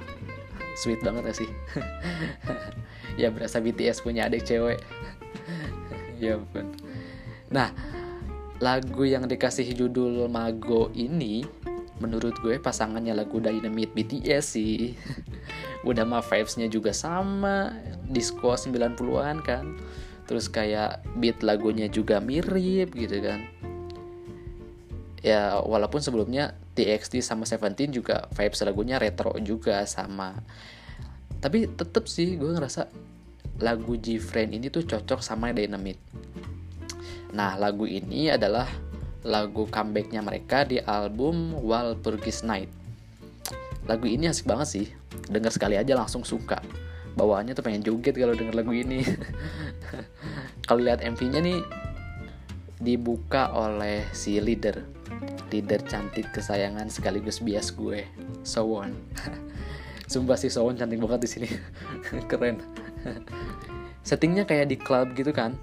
Sweet 0.78 1.02
banget 1.02 1.32
ya 1.32 1.34
sih. 1.34 1.50
ya 3.20 3.28
berasa 3.34 3.58
BTS 3.58 4.06
punya 4.06 4.30
adik 4.30 4.46
cewek. 4.46 4.78
ya 6.22 6.38
ampun. 6.38 6.70
Nah, 7.50 7.74
lagu 8.62 9.02
yang 9.02 9.26
dikasih 9.26 9.74
judul 9.74 10.30
Mago 10.30 10.94
ini 10.94 11.42
menurut 11.98 12.38
gue 12.38 12.62
pasangannya 12.62 13.10
lagu 13.10 13.42
Dynamite 13.42 13.90
BTS 13.90 14.44
sih. 14.54 14.94
Udah 15.88 16.06
mah 16.06 16.22
vibes-nya 16.22 16.70
juga 16.70 16.94
sama, 16.94 17.74
disco 18.06 18.54
90-an 18.54 19.42
kan. 19.42 19.66
Terus 20.28 20.52
kayak 20.52 21.00
beat 21.16 21.40
lagunya 21.40 21.88
juga 21.88 22.20
mirip 22.20 22.92
gitu 22.92 23.16
kan. 23.24 23.48
Ya 25.24 25.56
walaupun 25.64 26.04
sebelumnya 26.04 26.52
TXT 26.76 27.24
sama 27.24 27.48
Seventeen 27.48 27.90
juga 27.90 28.28
vibes 28.36 28.60
lagunya 28.60 29.00
retro 29.00 29.32
juga 29.40 29.82
sama. 29.88 30.36
Tapi 31.40 31.72
tetep 31.72 32.04
sih 32.06 32.36
gue 32.36 32.52
ngerasa 32.52 32.92
lagu 33.58 33.96
G-Friend 33.98 34.52
ini 34.52 34.68
tuh 34.68 34.84
cocok 34.84 35.24
sama 35.24 35.50
Dynamite. 35.50 35.98
Nah 37.32 37.56
lagu 37.56 37.88
ini 37.88 38.28
adalah 38.28 38.68
lagu 39.24 39.66
comebacknya 39.66 40.22
mereka 40.22 40.62
di 40.68 40.78
album 40.78 41.56
Walpurgis 41.56 42.44
Night. 42.44 42.70
Lagu 43.88 44.04
ini 44.04 44.28
asik 44.28 44.44
banget 44.44 44.68
sih. 44.68 44.86
Denger 45.32 45.50
sekali 45.50 45.74
aja 45.80 45.96
langsung 45.96 46.22
suka 46.22 46.60
bawaannya 47.18 47.58
tuh 47.58 47.66
pengen 47.66 47.82
joget 47.82 48.14
kalau 48.14 48.38
denger 48.38 48.54
lagu 48.54 48.70
ini. 48.70 49.02
Kalau 50.68 50.84
lihat 50.86 51.02
MV-nya 51.02 51.40
nih 51.42 51.58
dibuka 52.78 53.50
oleh 53.50 54.06
si 54.14 54.38
leader. 54.38 54.86
Leader 55.50 55.82
cantik 55.82 56.30
kesayangan 56.30 56.86
sekaligus 56.86 57.42
bias 57.42 57.74
gue 57.74 58.06
Sowon. 58.46 58.94
Sumpah 60.12 60.38
sih 60.38 60.52
Sowon 60.52 60.78
cantik 60.78 61.02
banget 61.02 61.26
di 61.26 61.28
sini. 61.28 61.48
Keren. 62.30 62.62
Settingnya 64.06 64.46
kayak 64.46 64.70
di 64.70 64.76
club 64.78 65.16
gitu 65.18 65.34
kan. 65.34 65.58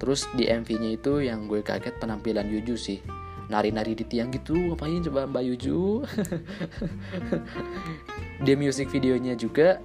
Terus 0.00 0.24
di 0.32 0.48
MV-nya 0.48 0.96
itu 0.96 1.20
yang 1.20 1.50
gue 1.50 1.60
kaget 1.60 2.00
penampilan 2.00 2.48
Yuju 2.48 2.74
sih. 2.78 3.02
Nari-nari 3.50 3.92
di 3.92 4.08
tiang 4.08 4.32
gitu 4.32 4.56
ngapain 4.56 5.04
coba 5.04 5.28
Mbak 5.28 5.44
Yuju? 5.52 5.80
Di 8.46 8.52
music 8.56 8.88
videonya 8.88 9.36
juga 9.36 9.82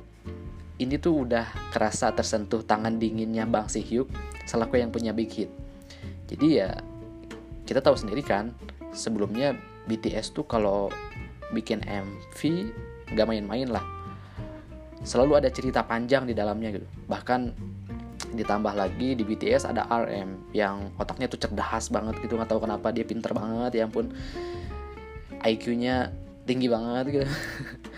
ini 0.80 0.96
tuh 0.96 1.28
udah 1.28 1.46
kerasa 1.76 2.16
tersentuh 2.16 2.64
tangan 2.64 2.96
dinginnya 2.96 3.44
Bang 3.44 3.68
Sihyuk 3.68 4.08
selaku 4.48 4.80
yang 4.80 4.90
punya 4.90 5.12
big 5.12 5.28
hit. 5.28 5.52
Jadi 6.32 6.64
ya 6.64 6.72
kita 7.68 7.84
tahu 7.84 8.00
sendiri 8.00 8.24
kan 8.24 8.56
sebelumnya 8.96 9.54
BTS 9.86 10.32
tuh 10.32 10.48
kalau 10.48 10.88
bikin 11.52 11.84
MV 11.84 12.40
gak 13.12 13.28
main-main 13.28 13.68
lah. 13.68 13.84
Selalu 15.04 15.44
ada 15.44 15.50
cerita 15.52 15.84
panjang 15.84 16.24
di 16.24 16.32
dalamnya 16.32 16.72
gitu. 16.72 16.88
Bahkan 17.12 17.42
ditambah 18.30 18.74
lagi 18.78 19.18
di 19.18 19.24
BTS 19.26 19.68
ada 19.68 19.84
RM 19.90 20.54
yang 20.56 20.94
otaknya 20.96 21.26
tuh 21.28 21.42
cerdas 21.42 21.90
banget 21.90 22.22
gitu 22.22 22.38
nggak 22.38 22.46
tahu 22.46 22.62
kenapa 22.62 22.94
dia 22.94 23.04
pinter 23.04 23.36
banget 23.36 23.84
ya 23.84 23.84
ampun. 23.84 24.16
IQ-nya 25.40 26.14
tinggi 26.48 26.68
banget 26.72 27.06
gitu. 27.12 27.28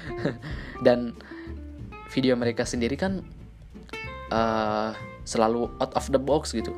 Dan 0.85 1.13
video 2.11 2.35
mereka 2.35 2.67
sendiri 2.67 2.99
kan 2.99 3.23
uh, 4.29 4.91
selalu 5.23 5.71
out 5.79 5.95
of 5.95 6.05
the 6.11 6.19
box 6.19 6.51
gitu. 6.51 6.75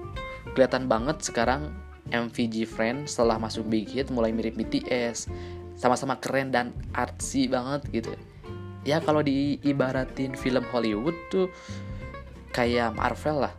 Kelihatan 0.53 0.85
banget 0.85 1.25
sekarang 1.25 1.73
MVG 2.13 2.69
Friend 2.69 3.09
setelah 3.09 3.41
masuk 3.41 3.65
Big 3.65 3.89
Hit 3.89 4.13
mulai 4.13 4.29
mirip 4.29 4.53
BTS 4.53 5.27
sama-sama 5.73 6.21
keren 6.21 6.53
dan 6.53 6.69
artsy 6.93 7.49
banget 7.49 7.81
gitu. 7.89 8.13
Ya 8.85 9.01
kalau 9.01 9.25
diibaratin 9.25 10.37
film 10.37 10.61
Hollywood 10.69 11.15
tuh 11.33 11.49
kayak 12.53 12.93
Marvel 12.93 13.49
lah. 13.49 13.53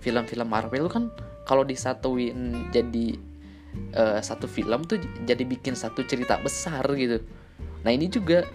Film-film 0.00 0.48
Marvel 0.48 0.86
kan 0.88 1.12
kalau 1.44 1.66
disatuin 1.66 2.70
jadi 2.72 3.18
uh, 3.92 4.22
satu 4.22 4.48
film 4.48 4.86
tuh 4.86 5.02
jadi 5.28 5.42
bikin 5.44 5.76
satu 5.76 6.06
cerita 6.06 6.40
besar 6.40 6.86
gitu. 6.96 7.20
Nah 7.84 7.90
ini 7.92 8.08
juga 8.08 8.46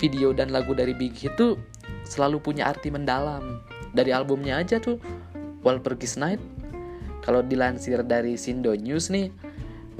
video 0.00 0.32
dan 0.32 0.48
lagu 0.48 0.72
dari 0.72 0.96
Big 0.96 1.12
Hit 1.12 1.36
tuh 1.36 1.60
selalu 2.08 2.40
punya 2.40 2.72
arti 2.72 2.88
mendalam 2.88 3.60
dari 3.92 4.10
albumnya 4.16 4.56
aja 4.56 4.80
tuh 4.80 4.96
Walpurgis 5.60 6.16
Night 6.16 6.40
kalau 7.20 7.44
dilansir 7.44 8.00
dari 8.00 8.40
Sindo 8.40 8.72
News 8.72 9.12
nih 9.12 9.28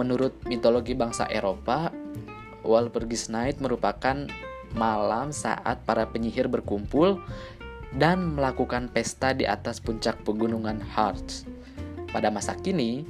menurut 0.01 0.33
mitologi 0.49 0.97
bangsa 0.97 1.29
Eropa 1.29 1.93
Walpurgis 2.65 3.29
Night 3.29 3.61
merupakan 3.61 4.25
malam 4.77 5.35
saat 5.35 5.83
para 5.85 6.07
penyihir 6.09 6.47
berkumpul 6.47 7.21
dan 7.91 8.39
melakukan 8.39 8.87
pesta 8.87 9.35
di 9.35 9.43
atas 9.49 9.83
puncak 9.83 10.23
pegunungan 10.23 10.79
Harz. 10.79 11.43
Pada 12.11 12.31
masa 12.31 12.55
kini, 12.55 13.03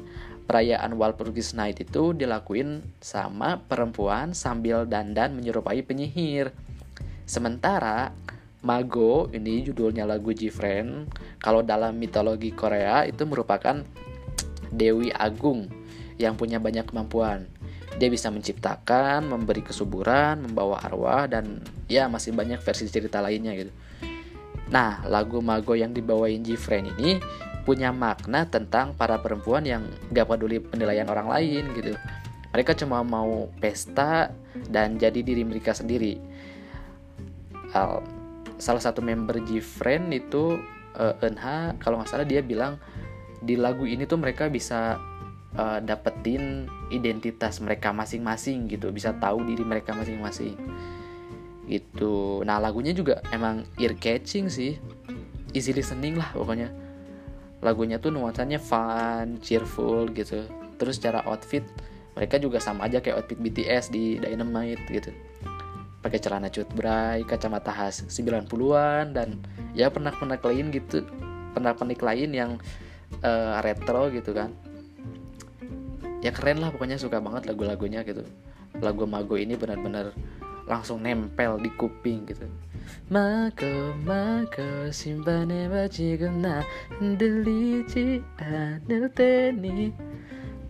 perayaan 0.49 0.97
Walpurgis 0.97 1.53
Night 1.53 1.85
itu 1.85 2.17
dilakuin 2.17 2.81
sama 3.05 3.61
perempuan 3.69 4.33
sambil 4.33 4.89
dandan 4.89 5.37
menyerupai 5.37 5.85
penyihir. 5.85 6.53
Sementara 7.31 8.11
Mago 8.67 9.31
ini 9.31 9.63
judulnya 9.63 10.03
lagu 10.03 10.35
Jifren. 10.35 11.07
Kalau 11.39 11.63
dalam 11.63 11.95
mitologi 11.95 12.51
Korea 12.51 13.07
itu 13.07 13.23
merupakan 13.23 13.87
Dewi 14.75 15.15
Agung 15.15 15.71
yang 16.19 16.35
punya 16.35 16.59
banyak 16.59 16.91
kemampuan. 16.91 17.47
dia 17.99 18.07
bisa 18.07 18.31
menciptakan, 18.31 19.27
memberi 19.27 19.67
kesuburan, 19.67 20.47
membawa 20.47 20.79
arwah 20.81 21.27
dan 21.27 21.59
ya 21.91 22.07
masih 22.07 22.33
banyak 22.33 22.63
versi 22.63 22.87
cerita 22.87 23.19
lainnya 23.19 23.53
gitu. 23.53 23.75
Nah, 24.71 25.03
lagu 25.11 25.43
Mago 25.43 25.75
yang 25.75 25.91
dibawain 25.91 26.41
Jifren 26.41 26.87
ini 26.97 27.19
punya 27.67 27.91
makna 27.91 28.47
tentang 28.47 28.95
para 28.95 29.19
perempuan 29.19 29.67
yang 29.67 29.85
gak 30.15 30.31
peduli 30.31 30.63
penilaian 30.63 31.11
orang 31.11 31.29
lain 31.29 31.67
gitu. 31.77 31.93
Mereka 32.55 32.79
cuma 32.79 33.03
mau 33.03 33.51
pesta 33.59 34.31
dan 34.71 34.97
jadi 34.97 35.21
diri 35.21 35.43
mereka 35.43 35.75
sendiri. 35.75 36.17
Uh, 37.71 38.03
salah 38.61 38.83
satu 38.83 39.01
member 39.01 39.41
Jifren 39.47 40.13
itu 40.13 40.61
uh, 40.99 41.15
Enha, 41.25 41.75
kalau 41.81 42.01
nggak 42.01 42.11
salah 42.11 42.27
dia 42.29 42.45
bilang 42.45 42.77
di 43.41 43.57
lagu 43.57 43.89
ini 43.89 44.05
tuh 44.05 44.21
mereka 44.21 44.53
bisa 44.53 45.01
uh, 45.57 45.79
dapetin 45.81 46.69
identitas 46.93 47.63
mereka 47.65 47.95
masing-masing 47.95 48.69
gitu 48.69 48.93
bisa 48.93 49.17
tahu 49.17 49.47
diri 49.49 49.65
mereka 49.65 49.97
masing-masing 49.97 50.59
gitu. 51.71 52.43
Nah 52.43 52.59
lagunya 52.59 52.93
juga 52.93 53.23
emang 53.31 53.65
ear 53.79 53.97
catching 53.97 54.51
sih. 54.51 54.77
Easy 55.55 55.71
listening 55.75 56.19
lah 56.19 56.31
pokoknya. 56.35 56.71
Lagunya 57.63 58.03
tuh 58.03 58.11
nuansanya 58.11 58.59
fun 58.59 59.39
cheerful 59.41 60.11
gitu. 60.13 60.45
Terus 60.77 60.99
cara 60.99 61.23
outfit 61.25 61.63
mereka 62.19 62.37
juga 62.43 62.59
sama 62.59 62.91
aja 62.91 62.99
kayak 62.99 63.23
outfit 63.23 63.39
BTS 63.39 63.95
di 63.95 64.19
Dynamite 64.19 64.85
gitu 64.91 65.15
pakai 66.01 66.19
celana 66.21 66.49
cutbray, 66.49 67.23
kacamata 67.29 67.73
khas 67.73 68.09
90-an 68.09 69.13
dan 69.13 69.37
ya 69.77 69.93
pernah-pernah 69.93 70.41
lain 70.41 70.73
gitu 70.73 71.05
pernah-pernah 71.53 71.99
lain 71.99 72.31
yang 72.31 72.51
uh, 73.23 73.59
retro 73.61 74.09
gitu 74.15 74.31
kan. 74.33 74.55
Ya 76.21 76.31
keren 76.37 76.61
lah 76.61 76.69
pokoknya 76.71 77.01
suka 77.01 77.19
banget 77.19 77.49
lagu-lagunya 77.49 78.05
gitu. 78.05 78.25
Lagu 78.79 79.05
Mago 79.09 79.35
ini 79.35 79.57
benar-benar 79.57 80.13
langsung 80.69 81.03
nempel 81.03 81.59
di 81.59 81.71
kuping 81.75 82.29
gitu. 82.29 82.47
Mago 83.11 83.97
Mago 84.07 84.93
simbane 84.93 85.67
na 86.39 86.63
deliji 87.01 88.23
anil 88.39 89.11
teni. 89.11 89.91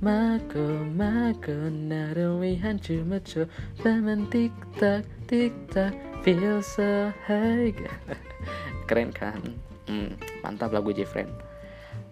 Mago 0.01 0.81
Mago 0.97 1.69
naruwihan 1.69 2.81
cuma 2.81 3.21
coba 3.21 4.15
tik 4.33 4.55
tak 4.81 5.05
tik 5.31 5.55
tak 5.71 5.95
feel 6.27 6.59
so 6.59 7.15
high 7.31 7.71
keren 8.91 9.15
kan 9.15 9.39
hmm, 9.87 10.19
mantap 10.43 10.75
lagu 10.75 10.91
Jeffrey 10.91 11.31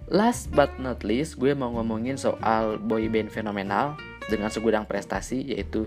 Last 0.08 0.48
but 0.56 0.72
not 0.80 1.04
least, 1.04 1.36
gue 1.36 1.52
mau 1.52 1.68
ngomongin 1.76 2.16
soal 2.16 2.80
boy 2.80 3.12
band 3.12 3.28
fenomenal 3.28 3.92
dengan 4.24 4.48
segudang 4.48 4.88
prestasi 4.88 5.52
yaitu 5.52 5.84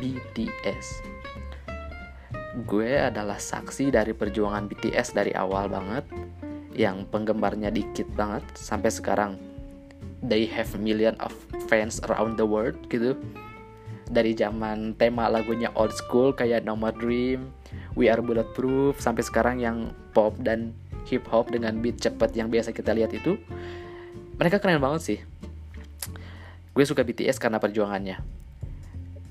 BTS. 0.00 1.04
Gue 2.64 2.96
adalah 2.96 3.36
saksi 3.36 3.92
dari 3.92 4.16
perjuangan 4.16 4.64
BTS 4.64 5.12
dari 5.12 5.36
awal 5.36 5.68
banget, 5.68 6.08
yang 6.72 7.04
penggemarnya 7.12 7.68
dikit 7.68 8.08
banget 8.16 8.48
sampai 8.56 8.88
sekarang. 8.88 9.36
They 10.24 10.48
have 10.48 10.72
million 10.80 11.20
of 11.20 11.36
fans 11.68 12.00
around 12.08 12.40
the 12.40 12.48
world 12.48 12.80
gitu. 12.88 13.12
Dari 14.10 14.34
zaman 14.34 14.98
tema 14.98 15.30
lagunya 15.30 15.70
old 15.78 15.94
school 15.94 16.34
kayak 16.34 16.66
No 16.66 16.74
More 16.74 16.94
Dream, 16.94 17.54
We 17.94 18.10
Are 18.10 18.18
Bulletproof 18.18 18.98
sampai 18.98 19.22
sekarang 19.22 19.62
yang 19.62 19.94
pop 20.10 20.34
dan 20.42 20.74
hip 21.06 21.24
hop 21.30 21.54
dengan 21.54 21.78
beat 21.78 22.02
cepet 22.02 22.34
yang 22.34 22.50
biasa 22.50 22.74
kita 22.74 22.90
lihat 22.90 23.14
itu 23.14 23.38
mereka 24.36 24.58
keren 24.58 24.82
banget 24.82 25.02
sih. 25.04 25.18
Gue 26.74 26.84
suka 26.86 27.06
BTS 27.06 27.38
karena 27.38 27.62
perjuangannya. 27.62 28.18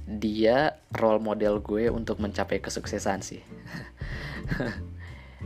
Dia 0.09 0.79
role 0.95 1.21
model 1.21 1.61
gue 1.61 1.91
untuk 1.91 2.23
mencapai 2.23 2.63
kesuksesan 2.63 3.19
sih. 3.21 3.41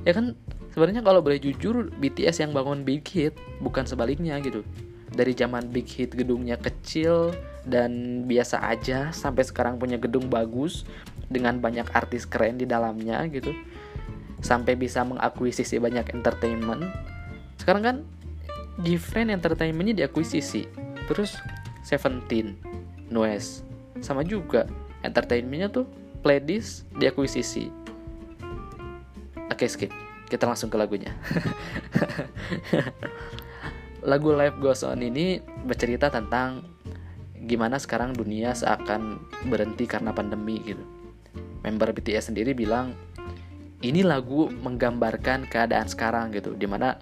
Ya 0.03 0.11
kan 0.11 0.35
sebenarnya 0.75 1.05
kalau 1.05 1.23
boleh 1.23 1.39
jujur 1.39 1.93
BTS 1.95 2.43
yang 2.43 2.51
bangun 2.51 2.83
big 2.83 3.05
hit 3.07 3.37
bukan 3.63 3.87
sebaliknya 3.87 4.35
gitu 4.41 4.65
dari 5.13 5.37
zaman 5.37 5.69
big 5.69 5.85
hit 5.85 6.17
gedungnya 6.17 6.57
kecil 6.57 7.31
dan 7.63 8.23
biasa 8.25 8.65
aja 8.65 9.13
sampai 9.13 9.45
sekarang 9.45 9.77
punya 9.77 10.01
gedung 10.01 10.27
bagus 10.27 10.83
dengan 11.29 11.61
banyak 11.61 11.85
artis 11.93 12.25
keren 12.25 12.57
di 12.57 12.65
dalamnya 12.65 13.21
gitu. 13.29 13.53
Sampai 14.43 14.75
bisa 14.75 15.05
mengakuisisi 15.07 15.79
banyak 15.79 16.11
entertainment. 16.11 16.89
Sekarang 17.55 17.83
kan 17.85 17.97
different 18.81 19.31
entertainmentnya 19.31 20.03
diakuisisi. 20.03 20.67
Terus 21.07 21.37
Seventeen 21.85 22.57
Noise 23.07 23.63
sama 24.01 24.25
juga 24.25 24.65
entertainmentnya 25.05 25.69
tuh 25.71 25.85
playlist 26.25 26.89
diakuisisi. 26.97 27.69
Oke 29.47 29.69
skip. 29.69 29.93
Kita 30.23 30.49
langsung 30.49 30.73
ke 30.73 30.81
lagunya 30.81 31.13
lagu 34.03 34.35
Life 34.35 34.59
Goes 34.59 34.83
On 34.83 34.99
ini 34.99 35.39
bercerita 35.63 36.11
tentang 36.11 36.63
gimana 37.43 37.79
sekarang 37.79 38.15
dunia 38.15 38.55
seakan 38.55 39.19
berhenti 39.47 39.87
karena 39.87 40.15
pandemi 40.15 40.59
gitu. 40.63 40.83
Member 41.63 41.95
BTS 41.95 42.31
sendiri 42.31 42.51
bilang 42.51 42.95
ini 43.83 44.03
lagu 44.03 44.47
menggambarkan 44.47 45.47
keadaan 45.47 45.87
sekarang 45.87 46.31
gitu 46.35 46.55
di 46.55 46.67
mana 46.67 46.99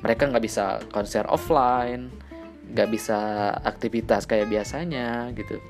mereka 0.00 0.28
nggak 0.28 0.44
bisa 0.44 0.80
konser 0.92 1.24
offline 1.28 2.12
nggak 2.64 2.88
bisa 2.88 3.52
aktivitas 3.60 4.24
kayak 4.24 4.48
biasanya 4.48 5.32
gitu. 5.36 5.60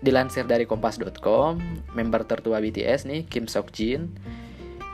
Dilansir 0.00 0.46
dari 0.46 0.64
kompas.com 0.64 1.58
member 1.94 2.22
tertua 2.26 2.58
BTS 2.62 3.06
nih 3.06 3.26
Kim 3.26 3.46
Sok 3.50 3.74
Jin 3.74 4.10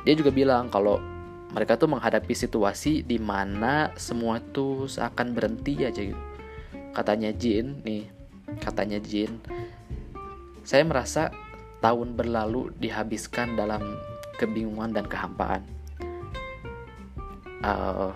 dia 0.05 0.15
juga 0.17 0.31
bilang 0.31 0.69
kalau 0.73 1.16
mereka 1.55 1.79
tuh 1.79 1.91
menghadapi 1.91 2.35
situasi 2.35 3.07
di 3.07 3.19
mana 3.21 3.95
semua 3.95 4.41
tuh 4.41 4.91
seakan 4.91 5.35
berhenti 5.37 5.83
aja 5.85 6.03
gitu 6.03 6.23
katanya 6.97 7.31
Jin 7.31 7.83
nih 7.85 8.09
katanya 8.63 8.99
Jin 8.99 9.39
saya 10.67 10.83
merasa 10.83 11.31
tahun 11.79 12.19
berlalu 12.19 12.75
dihabiskan 12.83 13.55
dalam 13.55 13.79
kebingungan 14.43 14.91
dan 14.91 15.07
kehampaan. 15.07 15.63
Uh, 17.63 18.11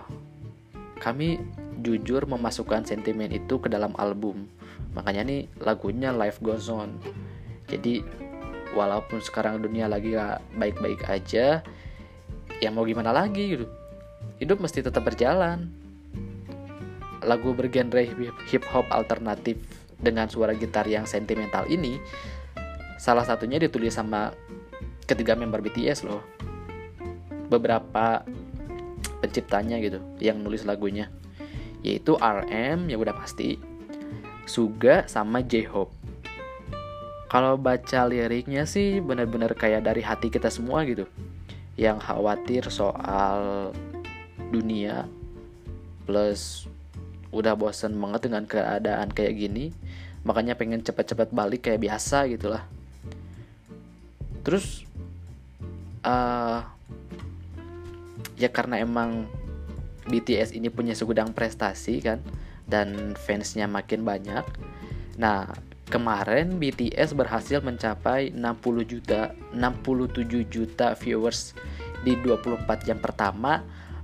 kami 0.99 1.39
jujur 1.81 2.27
memasukkan 2.27 2.85
sentimen 2.85 3.31
itu 3.31 3.57
ke 3.57 3.71
dalam 3.71 3.95
album. 3.95 4.51
Makanya 4.93 5.23
nih 5.23 5.41
lagunya 5.63 6.11
Life 6.11 6.43
Goes 6.43 6.67
On. 6.67 6.93
Jadi 7.71 8.03
walaupun 8.75 9.23
sekarang 9.23 9.63
dunia 9.63 9.87
lagi 9.87 10.19
baik-baik 10.59 11.07
aja, 11.07 11.63
ya 12.61 12.69
mau 12.69 12.85
gimana 12.85 13.09
lagi 13.11 13.57
gitu. 13.57 13.65
Hidup 14.37 14.61
mesti 14.61 14.85
tetap 14.85 15.01
berjalan. 15.03 15.67
Lagu 17.25 17.53
bergenre 17.53 18.07
hip 18.49 18.65
hop 18.69 18.85
alternatif 18.89 19.57
dengan 20.01 20.25
suara 20.29 20.57
gitar 20.57 20.89
yang 20.89 21.05
sentimental 21.05 21.69
ini 21.69 22.01
salah 22.97 23.25
satunya 23.25 23.61
ditulis 23.61 23.93
sama 23.93 24.33
ketiga 25.05 25.37
member 25.37 25.61
BTS 25.61 26.05
loh 26.05 26.21
beberapa 27.49 28.25
penciptanya 29.21 29.77
gitu 29.81 30.01
yang 30.17 30.41
nulis 30.41 30.65
lagunya 30.65 31.09
yaitu 31.81 32.17
RM 32.17 32.89
ya 32.89 32.97
udah 32.97 33.13
pasti 33.17 33.57
Suga 34.45 35.05
sama 35.05 35.45
J-Hope 35.45 35.93
kalau 37.29 37.55
baca 37.57 38.05
liriknya 38.09 38.65
sih 38.69 39.01
benar-benar 39.01 39.53
kayak 39.53 39.85
dari 39.85 40.01
hati 40.01 40.29
kita 40.33 40.49
semua 40.49 40.85
gitu 40.85 41.09
yang 41.79 41.97
khawatir 41.99 42.67
soal 42.67 43.71
dunia 44.51 45.07
plus 46.03 46.67
udah 47.31 47.55
bosen 47.55 47.95
banget 47.95 48.27
dengan 48.27 48.43
keadaan 48.43 49.07
kayak 49.11 49.39
gini 49.39 49.71
makanya 50.21 50.53
pengen 50.53 50.83
cepat-cepat 50.85 51.33
balik 51.33 51.65
kayak 51.65 51.81
biasa 51.81 52.29
gitulah. 52.29 52.61
Terus 54.45 54.85
uh, 56.05 56.61
ya 58.37 58.49
karena 58.49 58.81
emang 58.81 59.25
BTS 60.05 60.53
ini 60.53 60.69
punya 60.69 60.93
segudang 60.93 61.33
prestasi 61.33 62.01
kan 62.01 62.21
dan 62.69 63.17
fansnya 63.17 63.65
makin 63.65 64.05
banyak. 64.05 64.45
Nah 65.17 65.49
kemarin 65.91 66.55
BTS 66.55 67.11
berhasil 67.13 67.59
mencapai 67.59 68.31
60 68.31 68.87
juta 68.87 69.35
67 69.51 70.47
juta 70.47 70.95
viewers 70.95 71.51
di 72.07 72.15
24 72.15 72.87
jam 72.87 72.97
pertama. 72.97 73.61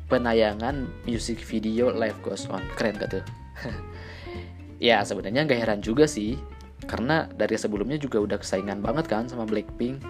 Penayangan 0.08 0.88
music 1.04 1.43
video 1.43 1.91
Live 1.91 2.19
Goes 2.23 2.47
On. 2.47 2.63
Keren 2.76 3.00
gak 3.00 3.12
tuh? 3.15 3.26
Ya 4.78 5.02
sebenarnya 5.02 5.41
gak 5.50 5.58
heran 5.58 5.82
juga 5.82 6.06
sih. 6.06 6.38
Karena 6.86 7.26
dari 7.26 7.58
sebelumnya 7.58 7.97
juga 7.97 8.21
udah 8.21 8.38
kesaingan 8.38 8.78
banget 8.86 9.10
kan 9.10 9.26
sama 9.26 9.50
Blackpink 9.50 10.06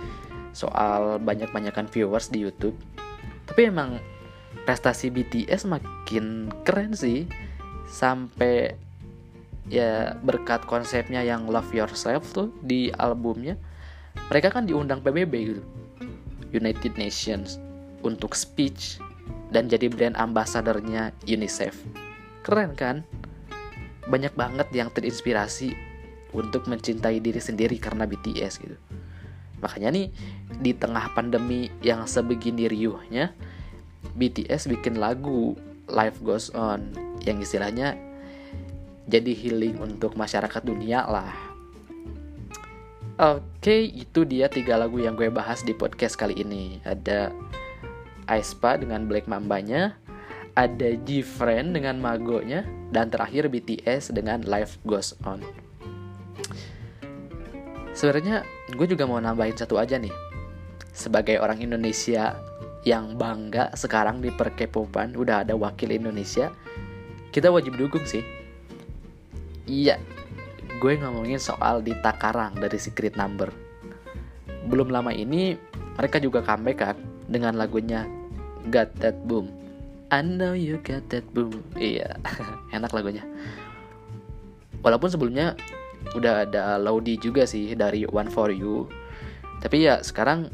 soal 0.51 1.23
banyak-banyakan 1.23 1.87
viewers 1.87 2.27
di 2.27 2.43
YouTube. 2.43 2.75
Tapi 3.47 3.71
emang 3.71 3.95
prestasi 4.67 5.07
BTS 5.07 5.71
makin 5.71 6.51
keren 6.67 6.91
sih. 6.91 7.31
Sampai 7.87 8.75
ya 9.67 10.15
berkat 10.23 10.63
konsepnya 10.63 11.23
yang 11.23 11.47
love 11.47 11.69
yourself 11.75 12.31
tuh 12.31 12.51
di 12.63 12.87
albumnya 12.95 13.59
mereka 14.31 14.49
kan 14.49 14.65
diundang 14.65 15.05
PBB 15.05 15.33
gitu. 15.53 15.63
United 16.51 16.95
Nations 16.95 17.59
untuk 18.01 18.33
speech 18.33 18.97
dan 19.51 19.67
jadi 19.67 19.91
brand 19.91 20.15
ambassadornya 20.15 21.11
UNICEF. 21.27 21.75
Keren 22.43 22.73
kan? 22.73 23.03
Banyak 24.07 24.33
banget 24.39 24.67
yang 24.71 24.87
terinspirasi 24.91 25.75
untuk 26.31 26.67
mencintai 26.71 27.19
diri 27.19 27.39
sendiri 27.39 27.75
karena 27.75 28.07
BTS 28.07 28.53
gitu. 28.63 28.77
Makanya 29.59 29.91
nih 29.91 30.07
di 30.63 30.71
tengah 30.71 31.11
pandemi 31.11 31.67
yang 31.83 32.07
sebegini 32.07 32.71
riuhnya 32.71 33.35
BTS 34.15 34.71
bikin 34.71 35.01
lagu 35.01 35.59
Life 35.91 36.23
Goes 36.23 36.53
On 36.55 36.87
yang 37.23 37.43
istilahnya 37.43 38.06
jadi 39.07 39.31
healing 39.31 39.79
untuk 39.79 40.19
masyarakat 40.19 40.61
dunia 40.61 41.07
lah. 41.07 41.33
Oke, 43.17 43.89
itu 43.97 44.29
dia 44.29 44.45
tiga 44.45 44.77
lagu 44.77 45.01
yang 45.01 45.17
gue 45.17 45.33
bahas 45.33 45.65
di 45.65 45.73
podcast 45.73 46.13
kali 46.13 46.37
ini. 46.37 46.77
Ada 46.85 47.33
aespa 48.29 48.77
dengan 48.77 49.09
Black 49.09 49.25
Mambanya, 49.25 49.97
ada 50.53 50.93
G-Friend 50.93 51.73
dengan 51.73 51.97
Magonya, 51.97 52.61
dan 52.93 53.09
terakhir 53.09 53.49
BTS 53.49 54.13
dengan 54.13 54.45
Life 54.45 54.77
Goes 54.85 55.17
On. 55.25 55.41
Sebenarnya 57.97 58.45
gue 58.77 58.85
juga 58.85 59.09
mau 59.09 59.17
nambahin 59.17 59.57
satu 59.57 59.81
aja 59.81 59.97
nih. 59.97 60.13
Sebagai 60.93 61.41
orang 61.41 61.57
Indonesia 61.57 62.37
yang 62.85 63.17
bangga 63.17 63.73
sekarang 63.73 64.21
di 64.21 64.29
perkepopan 64.29 65.17
udah 65.17 65.41
ada 65.41 65.57
wakil 65.57 65.89
Indonesia, 65.89 66.53
kita 67.33 67.49
wajib 67.49 67.73
dukung 67.81 68.05
sih. 68.05 68.36
Iya, 69.67 69.99
gue 70.79 70.93
ngomongin 70.97 71.37
soal 71.37 71.83
di 71.83 71.91
Takarang 71.99 72.55
dari 72.55 72.79
Secret 72.79 73.19
Number. 73.19 73.51
Belum 74.67 74.87
lama 74.87 75.11
ini 75.11 75.59
mereka 75.99 76.23
juga 76.23 76.39
comeback 76.43 76.77
kan 76.79 76.97
dengan 77.27 77.59
lagunya 77.59 78.07
Got 78.71 78.95
That 79.03 79.19
Boom. 79.27 79.67
I 80.07 80.23
know 80.23 80.55
you 80.55 80.79
got 80.79 81.11
that 81.11 81.27
boom. 81.35 81.51
Iya, 81.75 82.15
enak 82.75 82.95
lagunya. 82.95 83.27
Walaupun 84.79 85.11
sebelumnya 85.11 85.59
udah 86.15 86.47
ada 86.47 86.79
Laudi 86.79 87.19
juga 87.19 87.43
sih 87.43 87.75
dari 87.75 88.07
One 88.07 88.31
For 88.31 88.47
You. 88.47 88.87
Tapi 89.59 89.83
ya 89.83 89.99
sekarang 89.99 90.47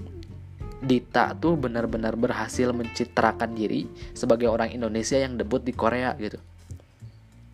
Dita 0.84 1.32
tuh 1.38 1.56
benar-benar 1.56 2.20
berhasil 2.20 2.76
mencitrakan 2.76 3.56
diri 3.56 3.88
sebagai 4.12 4.52
orang 4.52 4.74
Indonesia 4.76 5.16
yang 5.16 5.40
debut 5.40 5.64
di 5.64 5.72
Korea 5.72 6.12
gitu. 6.20 6.42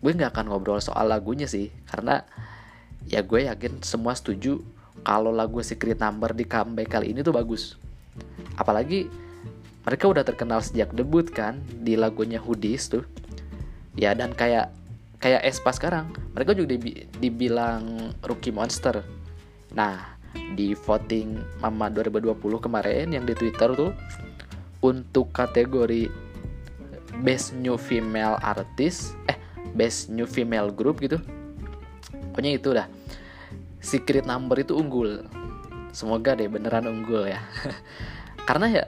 Gue 0.00 0.16
nggak 0.16 0.32
akan 0.32 0.48
ngobrol 0.48 0.80
soal 0.80 1.12
lagunya 1.12 1.44
sih, 1.44 1.68
karena 1.88 2.24
ya 3.04 3.20
gue 3.20 3.48
yakin 3.48 3.84
semua 3.84 4.16
setuju 4.16 4.60
kalau 5.04 5.32
lagu 5.32 5.60
Secret 5.60 6.00
Number 6.00 6.32
di 6.32 6.44
comeback 6.44 6.88
kali 6.96 7.12
ini 7.12 7.20
tuh 7.20 7.36
bagus. 7.36 7.76
Apalagi 8.56 9.08
mereka 9.84 10.04
udah 10.08 10.24
terkenal 10.24 10.60
sejak 10.60 10.92
debut 10.92 11.24
kan 11.28 11.60
di 11.80 11.96
lagunya 11.96 12.40
Hoodies 12.40 12.92
tuh. 12.92 13.04
Ya 13.96 14.12
dan 14.16 14.32
kayak 14.36 14.72
kayak 15.20 15.44
Espa 15.44 15.72
sekarang, 15.72 16.12
mereka 16.32 16.56
juga 16.56 16.80
dibilang 17.20 18.12
rookie 18.24 18.52
monster. 18.52 19.04
Nah, 19.76 20.16
di 20.56 20.72
voting 20.72 21.36
Mama 21.60 21.92
2020 21.92 22.40
kemarin 22.56 23.12
yang 23.12 23.28
di 23.28 23.36
Twitter 23.36 23.76
tuh 23.76 23.92
untuk 24.80 25.28
kategori 25.36 26.08
Best 27.20 27.52
New 27.52 27.76
Female 27.76 28.40
Artist, 28.40 29.12
eh 29.28 29.36
Best 29.74 30.10
New 30.10 30.26
Female 30.26 30.70
Group 30.74 31.02
gitu. 31.02 31.18
Pokoknya 32.30 32.52
itu 32.54 32.68
dah 32.70 32.86
secret 33.82 34.28
number 34.28 34.60
itu 34.60 34.76
unggul. 34.76 35.24
Semoga 35.90 36.38
deh 36.38 36.46
beneran 36.46 36.86
unggul 36.86 37.26
ya. 37.26 37.40
Karena 38.48 38.66
ya 38.70 38.84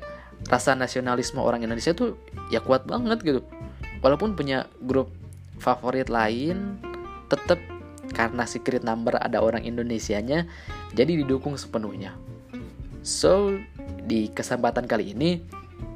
rasa 0.47 0.75
nasionalisme 0.75 1.38
orang 1.38 1.62
Indonesia 1.62 1.95
tuh 1.95 2.18
ya 2.51 2.62
kuat 2.62 2.87
banget 2.87 3.23
gitu. 3.23 3.40
Walaupun 4.03 4.35
punya 4.35 4.66
grup 4.83 5.14
favorit 5.62 6.11
lain 6.11 6.79
tetap 7.31 7.62
karena 8.12 8.45
secret 8.45 8.83
number 8.83 9.16
ada 9.16 9.40
orang 9.40 9.62
Indonesianya 9.62 10.51
jadi 10.92 11.23
didukung 11.23 11.55
sepenuhnya. 11.55 12.18
So 13.03 13.59
di 14.03 14.31
kesempatan 14.31 14.90
kali 14.90 15.14
ini 15.14 15.42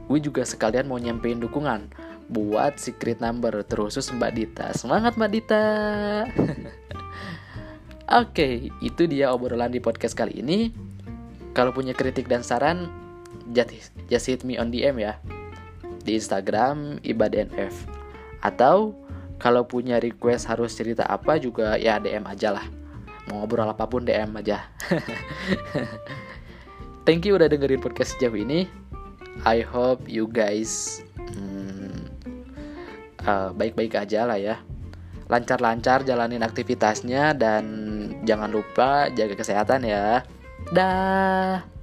gue 0.06 0.18
juga 0.22 0.46
sekalian 0.46 0.86
mau 0.86 1.02
nyampein 1.02 1.42
dukungan 1.42 1.90
buat 2.26 2.78
secret 2.78 3.22
number 3.22 3.62
terusus 3.62 4.10
Mbak 4.10 4.32
Dita 4.34 4.66
semangat 4.74 5.14
Mbak 5.14 5.30
Dita 5.30 5.64
Oke, 8.06 8.70
itu 8.78 9.02
dia 9.10 9.34
obrolan 9.34 9.74
di 9.74 9.82
podcast 9.82 10.14
kali 10.14 10.38
ini. 10.38 10.70
Kalau 11.58 11.74
punya 11.74 11.90
kritik 11.90 12.30
dan 12.30 12.46
saran, 12.46 12.86
just 14.06 14.30
hit 14.30 14.46
me 14.46 14.54
on 14.62 14.70
DM 14.70 15.02
ya. 15.02 15.18
Di 16.06 16.14
Instagram 16.14 17.02
ibadnf. 17.02 17.74
Atau 18.46 18.94
kalau 19.42 19.66
punya 19.66 19.98
request 19.98 20.46
harus 20.46 20.78
cerita 20.78 21.02
apa 21.02 21.34
juga 21.42 21.74
ya 21.82 21.98
DM 21.98 22.22
aja 22.30 22.54
lah. 22.54 22.66
Mau 23.26 23.42
ngobrol 23.42 23.66
apa 23.66 23.90
pun 23.90 24.06
DM 24.06 24.38
aja. 24.38 24.70
Thank 27.06 27.26
you 27.26 27.34
udah 27.34 27.50
dengerin 27.50 27.82
podcast 27.82 28.14
sejauh 28.14 28.38
ini. 28.38 28.70
I 29.44 29.66
hope 29.66 30.06
you 30.08 30.30
guys 30.30 31.02
hmm, 31.34 31.75
uh, 33.26 33.50
baik-baik 33.52 33.98
aja 33.98 34.24
lah 34.24 34.38
ya 34.38 34.56
lancar-lancar 35.26 36.06
jalanin 36.06 36.42
aktivitasnya 36.42 37.34
dan 37.34 37.64
jangan 38.22 38.46
lupa 38.46 39.10
jaga 39.10 39.34
kesehatan 39.34 39.82
ya. 39.82 40.22
Dah. 40.70 41.75